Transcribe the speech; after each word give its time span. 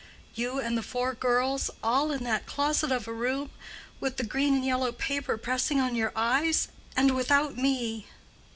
"You 0.33 0.57
and 0.57 0.75
the 0.75 0.81
four 0.81 1.13
girls 1.13 1.69
all 1.83 2.09
in 2.09 2.23
that 2.23 2.47
closet 2.47 2.91
of 2.91 3.07
a 3.07 3.13
room, 3.13 3.51
with 3.99 4.17
the 4.17 4.23
green 4.23 4.55
and 4.55 4.65
yellow 4.65 4.91
paper 4.91 5.37
pressing 5.37 5.79
on 5.79 5.93
your 5.93 6.11
eyes? 6.15 6.69
And 6.97 7.13
without 7.15 7.55
me?" 7.55 8.07